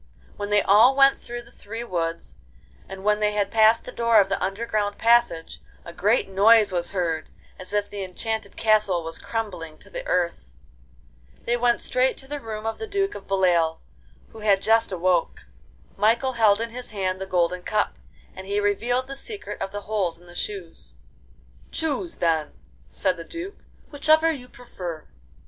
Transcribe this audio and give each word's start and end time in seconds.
Then 0.39 0.49
they 0.49 0.63
all 0.63 0.95
went 0.95 1.19
through 1.19 1.43
the 1.43 1.51
three 1.51 1.83
woods, 1.83 2.39
and 2.89 3.03
when 3.03 3.19
they 3.19 3.33
had 3.33 3.51
passed 3.51 3.83
the 3.83 3.91
door 3.91 4.19
of 4.19 4.29
the 4.29 4.43
underground 4.43 4.97
passage 4.97 5.61
a 5.85 5.93
great 5.93 6.27
noise 6.27 6.71
was 6.71 6.89
heard, 6.89 7.29
as 7.59 7.71
if 7.71 7.87
the 7.87 8.03
enchanted 8.03 8.57
castle 8.57 9.03
was 9.03 9.19
crumbling 9.19 9.77
to 9.77 9.91
the 9.91 10.03
earth. 10.07 10.55
They 11.43 11.55
went 11.55 11.81
straight 11.81 12.17
to 12.17 12.27
the 12.27 12.39
room 12.39 12.65
of 12.65 12.79
the 12.79 12.87
Duke 12.87 13.13
of 13.13 13.27
Beloeil, 13.27 13.79
who 14.29 14.39
had 14.39 14.63
just 14.63 14.91
awoke. 14.91 15.45
Michael 15.97 16.33
held 16.33 16.59
in 16.59 16.71
his 16.71 16.89
hand 16.89 17.21
the 17.21 17.27
golden 17.27 17.61
cup, 17.61 17.97
and 18.35 18.47
he 18.47 18.59
revealed 18.59 19.05
the 19.05 19.15
secret 19.15 19.61
of 19.61 19.71
the 19.71 19.81
holes 19.81 20.19
in 20.19 20.25
the 20.25 20.33
shoes. 20.33 20.95
'Choose, 21.69 22.15
then,' 22.15 22.53
said 22.89 23.17
the 23.17 23.23
Duke, 23.23 23.57
'whichever 23.91 24.31
you 24.31 24.49
prefer. 24.49 25.07